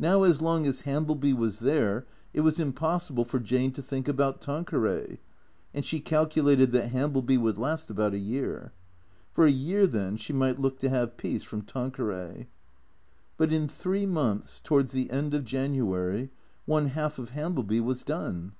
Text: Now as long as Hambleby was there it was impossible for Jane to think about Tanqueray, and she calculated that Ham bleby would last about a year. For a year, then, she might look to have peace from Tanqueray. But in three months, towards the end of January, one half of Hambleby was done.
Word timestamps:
Now 0.00 0.24
as 0.24 0.42
long 0.42 0.66
as 0.66 0.80
Hambleby 0.80 1.32
was 1.32 1.60
there 1.60 2.08
it 2.32 2.40
was 2.40 2.58
impossible 2.58 3.24
for 3.24 3.38
Jane 3.38 3.70
to 3.74 3.82
think 3.84 4.08
about 4.08 4.40
Tanqueray, 4.40 5.20
and 5.72 5.84
she 5.84 6.00
calculated 6.00 6.72
that 6.72 6.88
Ham 6.88 7.12
bleby 7.12 7.38
would 7.38 7.56
last 7.56 7.88
about 7.88 8.14
a 8.14 8.18
year. 8.18 8.72
For 9.30 9.46
a 9.46 9.52
year, 9.52 9.86
then, 9.86 10.16
she 10.16 10.32
might 10.32 10.58
look 10.60 10.80
to 10.80 10.88
have 10.88 11.16
peace 11.16 11.44
from 11.44 11.62
Tanqueray. 11.62 12.48
But 13.36 13.52
in 13.52 13.68
three 13.68 14.06
months, 14.06 14.58
towards 14.60 14.90
the 14.90 15.08
end 15.12 15.34
of 15.34 15.44
January, 15.44 16.30
one 16.66 16.86
half 16.86 17.20
of 17.20 17.30
Hambleby 17.30 17.78
was 17.80 18.02
done. 18.02 18.54